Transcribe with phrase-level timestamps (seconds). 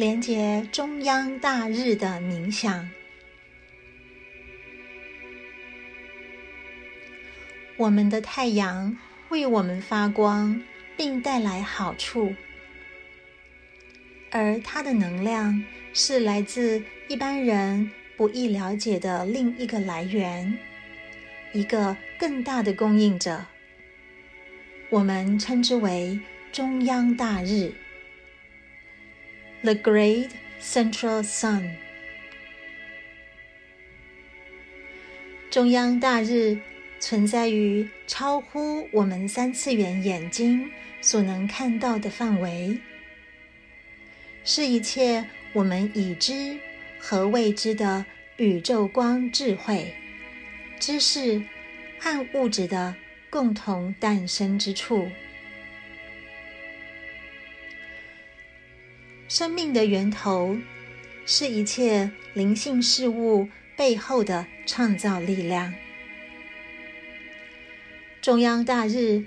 [0.00, 2.88] 连接中央大日的冥想。
[7.76, 8.96] 我们的太阳
[9.28, 10.58] 为我们发光，
[10.96, 12.34] 并带来好处，
[14.30, 15.62] 而它的能量
[15.92, 20.58] 是来自一般人不易了解的另一个来源，
[21.52, 23.44] 一个更大的供应者。
[24.88, 26.18] 我们称之为
[26.50, 27.74] 中央大日
[29.62, 31.76] （The Great Central Sun）。
[35.50, 36.58] 中央大日。
[37.02, 40.70] 存在于超乎我们三次元眼睛
[41.00, 42.78] 所能看到的范围，
[44.44, 46.58] 是一切我们已知
[46.98, 48.04] 和未知的
[48.36, 49.94] 宇宙光智慧、
[50.78, 51.42] 知识
[51.98, 52.94] 和物质的
[53.30, 55.10] 共同诞生之处。
[59.30, 60.58] 生命的源头
[61.24, 65.72] 是一切灵性事物背后的创造力量。
[68.20, 69.24] 中央大日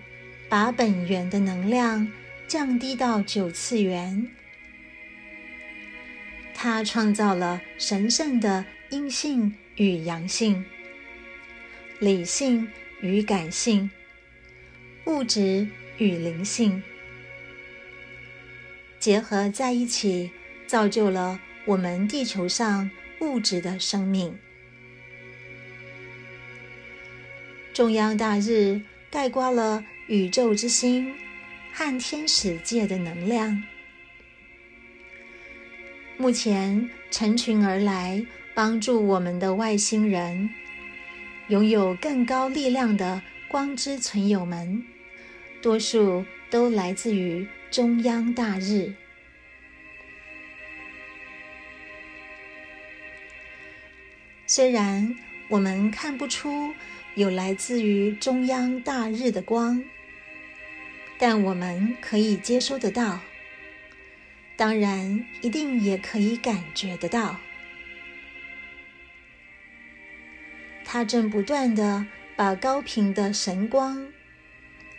[0.49, 2.11] 把本源的能量
[2.49, 4.27] 降低到九次元，
[6.53, 10.65] 它创造了神圣的阴性与阳性、
[11.99, 12.67] 理性
[12.99, 13.89] 与感性、
[15.05, 15.65] 物质
[15.97, 16.83] 与灵性
[19.03, 20.31] 结合在一起，
[20.65, 24.33] 造就了我们地球上物质的生命。
[27.73, 28.79] 中央大日
[29.11, 31.13] 盖刮了宇宙之心
[31.73, 33.61] 和天使界的能量，
[36.15, 40.49] 目前成群而来帮助我们的外星人，
[41.49, 44.81] 拥有更高力量的光之存有们，
[45.61, 48.93] 多数都来自于中央大日。
[54.45, 55.17] 虽然
[55.47, 56.75] 我们看不出。
[57.15, 59.83] 有来自于中央大日的光，
[61.19, 63.19] 但我们可以接收得到，
[64.55, 67.39] 当然一定也可以感觉得到。
[70.83, 74.11] 它正不断的把高频的神光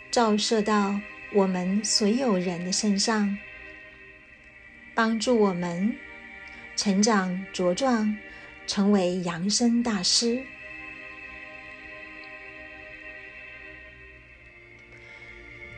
[0.09, 1.01] 照射到
[1.35, 3.37] 我们所有人的身上，
[4.93, 5.93] 帮助我们
[6.77, 8.15] 成长茁壮，
[8.65, 10.41] 成为扬声大师。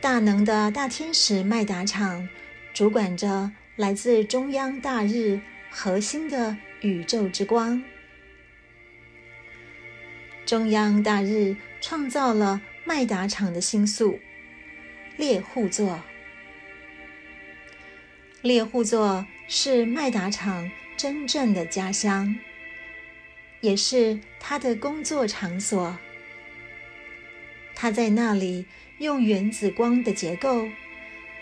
[0.00, 2.28] 大能的大天使麦达场
[2.72, 7.82] 主管着来自中央大日核心的宇宙之光。
[10.46, 14.20] 中央大日创造了麦达场的星宿
[15.18, 16.02] 猎户座。
[18.40, 22.34] 猎户座是麦达场真正的家乡，
[23.60, 25.98] 也是他的工作场所。
[27.74, 28.64] 他在那里。
[28.98, 30.68] 用原子光的结构，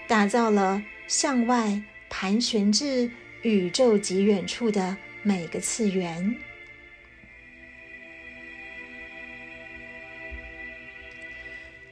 [0.07, 3.11] 打造了向外盘旋至
[3.41, 6.37] 宇宙极远处的每个次元。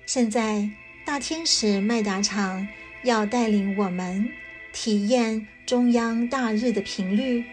[0.05, 0.69] 现在，
[1.05, 2.67] 大天使麦达场
[3.03, 4.27] 要带领我们
[4.73, 7.45] 体验中央大日的频率，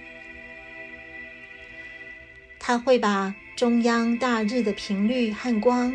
[2.58, 5.94] 他会把中央大日的频率和光。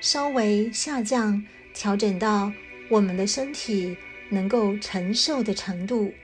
[0.00, 1.44] 稍微下降，
[1.74, 2.52] 调整到
[2.88, 3.94] 我们的身体
[4.30, 6.14] 能够承受的程度。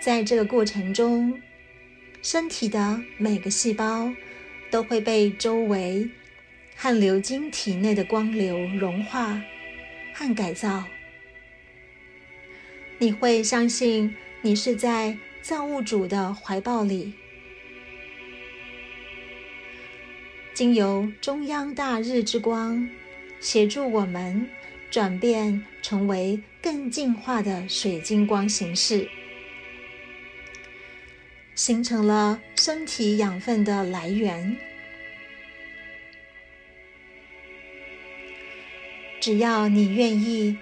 [0.00, 1.42] 在这个过程中，
[2.22, 4.10] 身体的每个细胞
[4.70, 6.08] 都会被周围
[6.76, 9.42] 和流经体内的光流融化
[10.14, 10.84] 和改造。
[12.98, 17.12] 你会相信你是在造物主的怀抱里。
[20.54, 22.88] 经由中央大日之光，
[23.40, 24.48] 协助我们
[24.90, 29.06] 转变成为更进化的水晶光形式，
[31.54, 34.56] 形成了身体养分的来源。
[39.26, 40.56] 只要你愿意，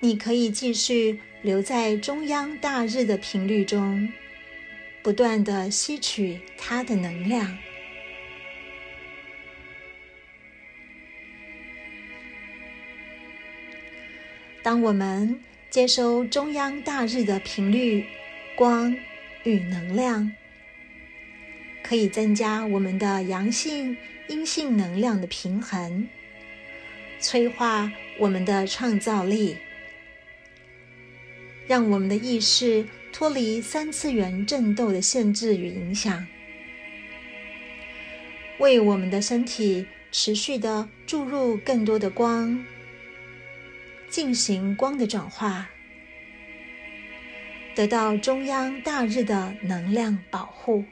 [0.00, 4.12] 你可以继续留在中央大日的频率中，
[5.04, 7.56] 不断的吸取它的能量。
[14.64, 15.38] 当我们
[15.70, 18.04] 接收中央大日的频率、
[18.56, 18.96] 光
[19.44, 20.32] 与能量，
[21.84, 26.08] 可以增加我们的阳性、阴性能量的平衡，
[27.20, 27.88] 催化
[28.18, 29.56] 我们的创造力，
[31.66, 36.26] 让我们的意识脱离三次元振斗的限制与影响，
[38.58, 42.64] 为我们的身体持续的注入更多的光，
[44.08, 45.70] 进行光的转化，
[47.76, 50.84] 得到中央大日的能量保护。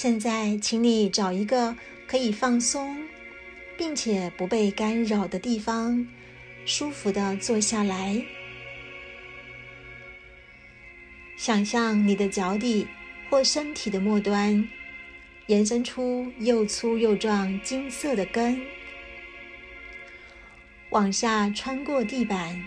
[0.00, 1.74] 现在，请你找一个
[2.06, 3.02] 可以放松，
[3.76, 6.06] 并且不被干扰的地方，
[6.64, 8.24] 舒服的坐下来。
[11.36, 12.86] 想象你的脚底
[13.28, 14.68] 或身体的末端
[15.48, 18.64] 延伸出又粗又壮金色的根，
[20.90, 22.64] 往下穿过地板，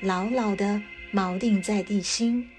[0.00, 0.82] 牢牢的
[1.12, 2.50] 锚定在地心。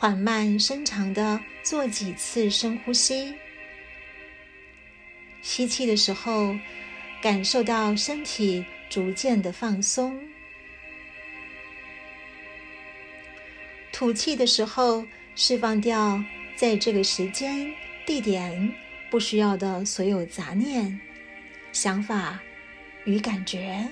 [0.00, 3.34] 缓慢、深长的做几次深呼吸。
[5.42, 6.56] 吸气的时候，
[7.20, 10.12] 感受到身体逐渐的放松；
[13.92, 15.04] 吐气的时候，
[15.34, 16.22] 释放掉
[16.54, 17.68] 在这个时间、
[18.06, 18.72] 地点
[19.10, 21.00] 不需要的所有杂念、
[21.72, 22.38] 想法
[23.04, 23.84] 与感觉。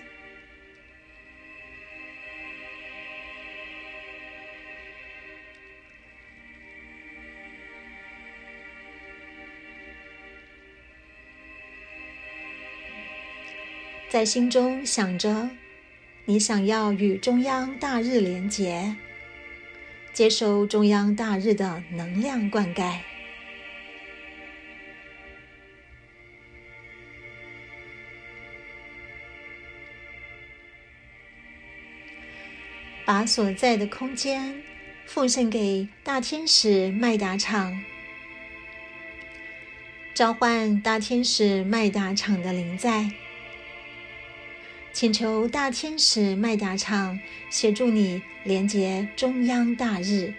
[14.16, 15.50] 在心中想着，
[16.24, 18.96] 你想要与中央大日连结，
[20.14, 22.96] 接收中央大日的能量灌溉，
[33.04, 34.62] 把所在的空间
[35.04, 37.84] 奉献给大天使麦达场，
[40.14, 43.10] 召唤大天使麦达场的灵在。
[44.96, 47.20] 请求大天使麦达唱
[47.50, 50.32] 协助你连接中央大日。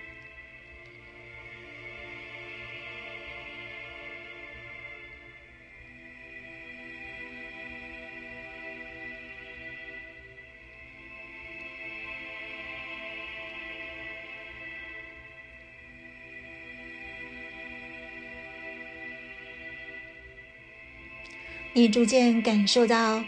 [21.73, 23.23] 你逐渐感受到。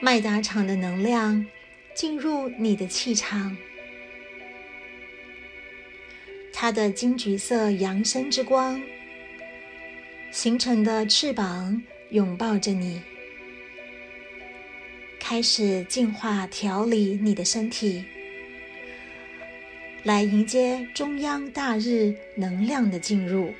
[0.00, 1.46] 麦达场的能量
[1.94, 3.56] 进入你的气场，
[6.52, 8.80] 它的金橘色扬升之光
[10.30, 13.00] 形成的翅膀拥抱着你，
[15.18, 18.04] 开始净化调理你的身体，
[20.02, 23.54] 来迎接中央大日能量的进入。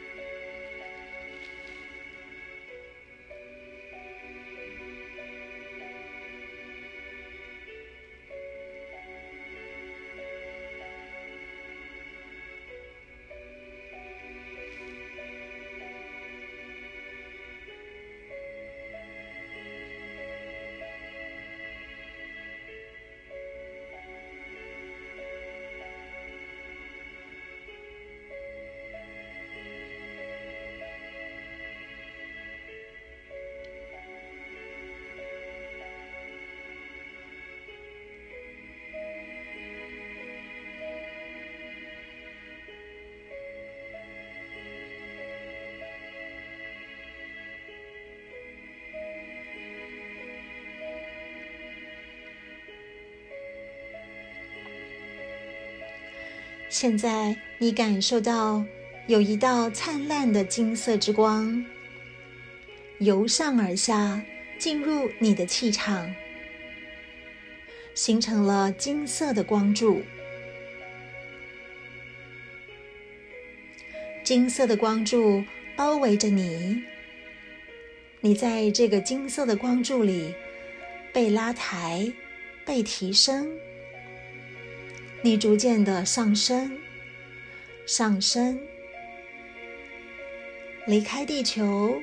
[56.75, 58.64] 现在，你感受到
[59.07, 61.64] 有一道灿烂的金色之光
[62.99, 64.21] 由上而下
[64.59, 66.12] 进入你的气场，
[67.95, 70.02] 形成了金色的光柱。
[74.25, 75.45] 金色的光柱
[75.76, 76.83] 包围着你，
[78.21, 80.35] 你在这个金色的光柱里
[81.12, 82.12] 被拉抬、
[82.66, 83.49] 被提升。
[85.25, 86.78] 你逐渐的上升，
[87.87, 88.61] 上升，
[90.87, 91.99] 离开地球，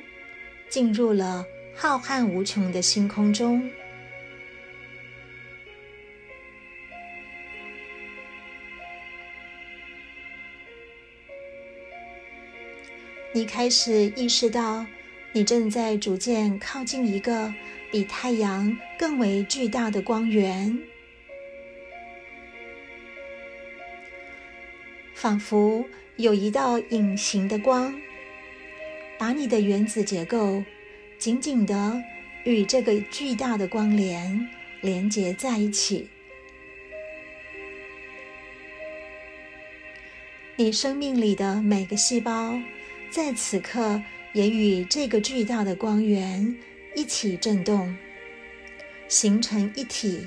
[0.68, 3.70] 进入了浩瀚无穷的星空中。
[13.32, 14.84] 你开始意识到，
[15.30, 17.54] 你正在逐渐靠近一个
[17.92, 20.76] 比太阳更为巨大的光源。
[25.22, 25.84] 仿佛
[26.16, 27.94] 有一道隐形的光，
[29.16, 30.60] 把你的原子结构
[31.16, 32.02] 紧紧的
[32.42, 34.48] 与这个巨大的光联
[34.80, 36.08] 连接在一起。
[40.56, 42.60] 你生命里的每个细胞，
[43.08, 44.02] 在此刻
[44.32, 46.52] 也与这个巨大的光源
[46.96, 47.96] 一起震动，
[49.06, 50.26] 形成一体。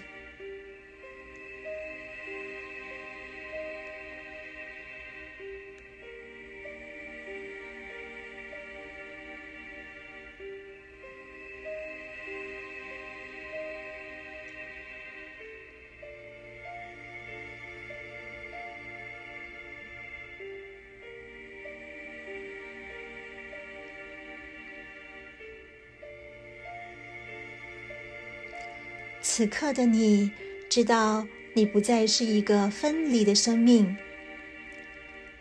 [29.38, 30.32] 此刻的你，
[30.70, 33.98] 知道你不再是一个分离的生命，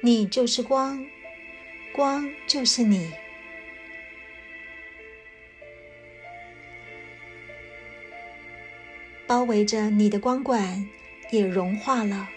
[0.00, 1.06] 你就是光，
[1.92, 3.12] 光就是你。
[9.28, 10.84] 包围着你的光管
[11.30, 12.28] 也融化了，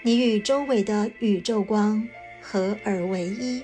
[0.00, 2.08] 你与周围的宇宙光
[2.40, 3.62] 合而为一。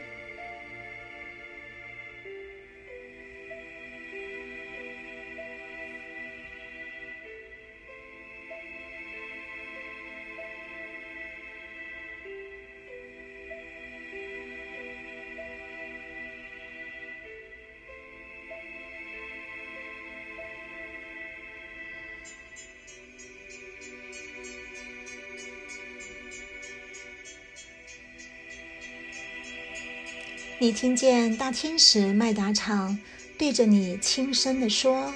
[30.63, 32.99] 你听见大天使麦达场
[33.39, 35.15] 对着你轻声地说：“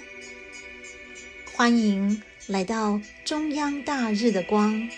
[1.52, 4.88] 欢迎来到中央大日的光，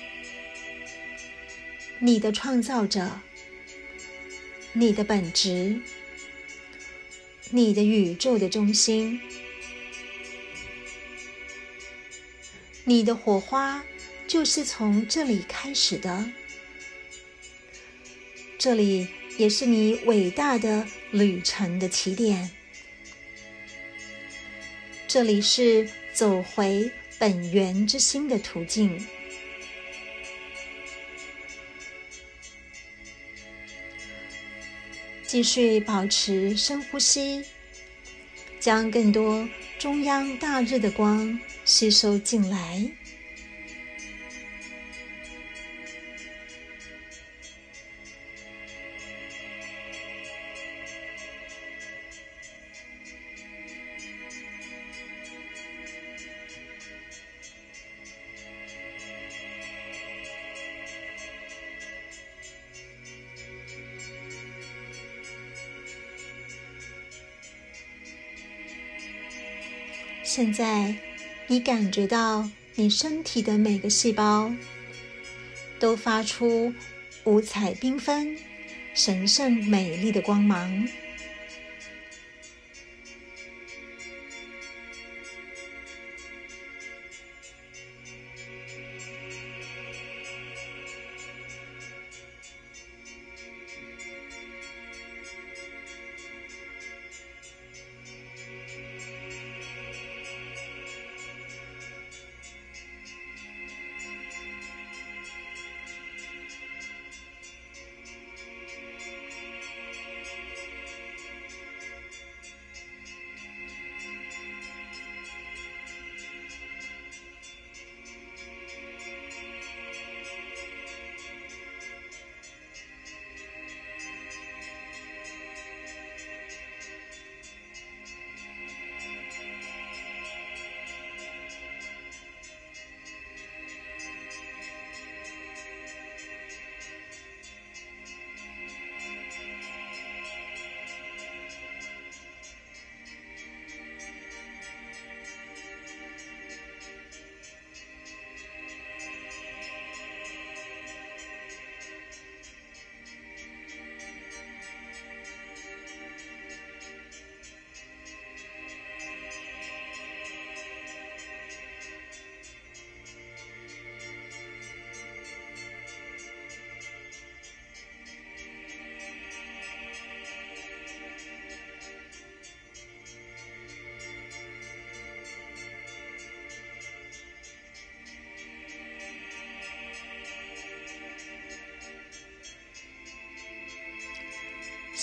[1.98, 3.18] 你的创造者，
[4.72, 5.80] 你的本质，
[7.50, 9.20] 你的宇宙的中心，
[12.84, 13.82] 你的火花
[14.28, 16.30] 就是从这里开始的，
[18.56, 22.50] 这里。”也是你伟大的旅程的起点。
[25.06, 29.06] 这里是走回本源之心的途径。
[35.26, 37.44] 继续保持深呼吸，
[38.58, 39.46] 将更多
[39.78, 42.88] 中央大日的光吸收进来。
[70.28, 70.92] 现在，
[71.46, 74.52] 你感觉到你身体的每个细胞
[75.78, 76.74] 都发出
[77.22, 78.36] 五彩缤纷、
[78.92, 80.88] 神圣美丽的光芒。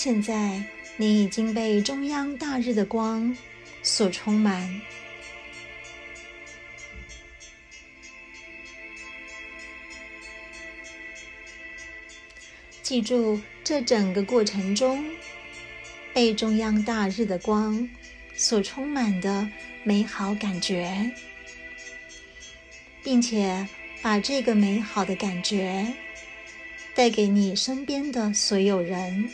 [0.03, 0.61] 现在
[0.97, 3.33] 你已经被中央大日的光
[3.81, 4.81] 所充满。
[12.81, 15.09] 记住，这整个过程中
[16.13, 17.89] 被中央大日的光
[18.35, 19.47] 所充满的
[19.85, 21.09] 美好感觉，
[23.01, 23.65] 并且
[24.01, 25.93] 把这个美好的感觉
[26.93, 29.29] 带给你身边的所有人。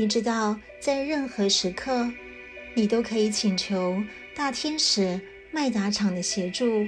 [0.00, 2.10] 你知道，在任何时刻，
[2.72, 4.02] 你都可以请求
[4.34, 6.86] 大天使麦达场的协助，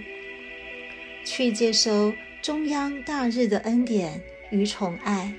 [1.23, 4.19] 去接收中央大日的恩典
[4.51, 5.31] 与宠爱。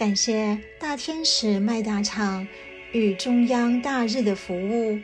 [0.00, 2.48] 感谢大天使麦达场
[2.92, 4.98] 与中央大日的服务。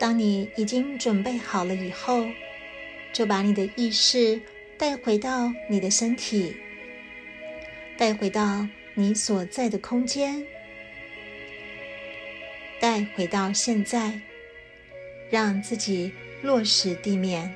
[0.00, 2.26] 当你已经准备好了以后，
[3.12, 4.40] 就把你的意识
[4.78, 6.56] 带回到你的身体，
[7.98, 10.42] 带回到你所在的空间，
[12.80, 14.18] 带回到现在，
[15.28, 17.54] 让自己落实地面。